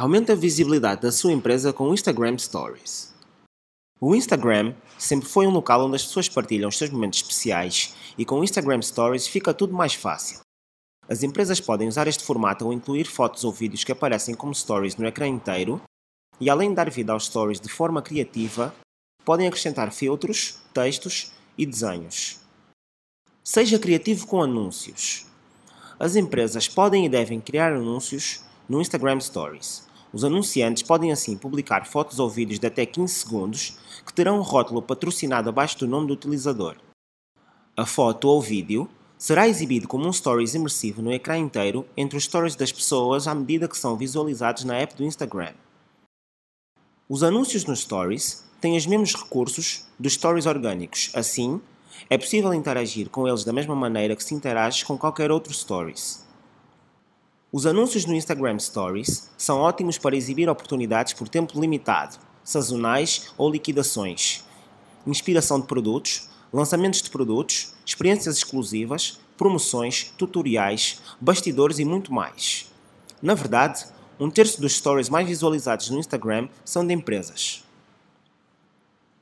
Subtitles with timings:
[0.00, 3.12] Aumente a visibilidade da sua empresa com o Instagram Stories.
[4.00, 8.24] O Instagram sempre foi um local onde as pessoas partilham os seus momentos especiais e
[8.24, 10.38] com o Instagram Stories fica tudo mais fácil.
[11.08, 14.94] As empresas podem usar este formato ao incluir fotos ou vídeos que aparecem como stories
[14.94, 15.82] no ecrã inteiro
[16.40, 18.72] e, além de dar vida aos stories de forma criativa,
[19.24, 22.38] podem acrescentar filtros, textos e desenhos.
[23.42, 25.26] Seja criativo com anúncios.
[25.98, 31.86] As empresas podem e devem criar anúncios no Instagram Stories os anunciantes podem assim publicar
[31.86, 36.06] fotos ou vídeos de até 15 segundos que terão um rótulo patrocinado abaixo do nome
[36.06, 36.76] do utilizador.
[37.76, 42.24] A foto ou vídeo será exibido como um stories imersivo no ecrã inteiro entre os
[42.24, 45.52] stories das pessoas à medida que são visualizados na app do Instagram.
[47.08, 51.60] Os anúncios nos stories têm os mesmos recursos dos stories orgânicos, assim,
[52.08, 56.27] é possível interagir com eles da mesma maneira que se interage com qualquer outro stories.
[57.50, 63.50] Os anúncios no Instagram Stories são ótimos para exibir oportunidades por tempo limitado, sazonais ou
[63.50, 64.44] liquidações,
[65.06, 72.70] inspiração de produtos, lançamentos de produtos, experiências exclusivas, promoções, tutoriais, bastidores e muito mais.
[73.22, 73.86] Na verdade,
[74.20, 77.64] um terço dos stories mais visualizados no Instagram são de empresas.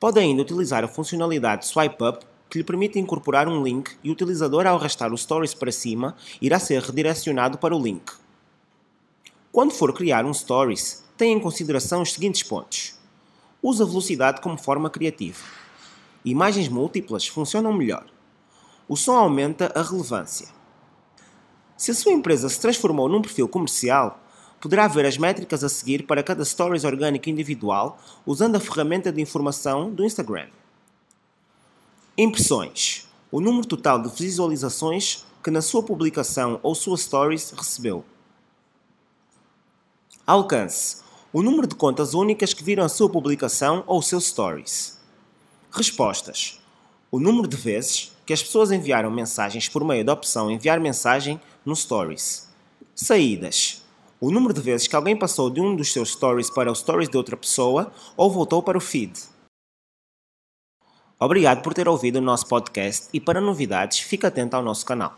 [0.00, 4.12] Pode ainda utilizar a funcionalidade Swipe Up que lhe permite incorporar um link e o
[4.12, 8.12] utilizador, ao arrastar o Stories para cima, irá ser redirecionado para o link.
[9.50, 12.94] Quando for criar um Stories, tenha em consideração os seguintes pontos.
[13.62, 15.42] Use a velocidade como forma criativa.
[16.24, 18.04] Imagens múltiplas funcionam melhor.
[18.88, 20.48] O som aumenta a relevância.
[21.76, 24.20] Se a sua empresa se transformou num perfil comercial,
[24.60, 29.20] poderá ver as métricas a seguir para cada Stories orgânico individual usando a ferramenta de
[29.20, 30.48] informação do Instagram.
[32.18, 33.06] Impressões.
[33.30, 38.06] O número total de visualizações que na sua publicação ou sua stories recebeu.
[40.26, 41.02] Alcance.
[41.30, 44.98] O número de contas únicas que viram a sua publicação ou seu stories.
[45.70, 46.58] Respostas.
[47.10, 51.38] O número de vezes que as pessoas enviaram mensagens por meio da opção enviar mensagem
[51.66, 52.48] no stories.
[52.94, 53.82] Saídas.
[54.18, 57.10] O número de vezes que alguém passou de um dos seus stories para o stories
[57.10, 59.35] de outra pessoa ou voltou para o feed.
[61.18, 65.14] Obrigado por ter ouvido o nosso podcast e para novidades, fique atento ao nosso canal.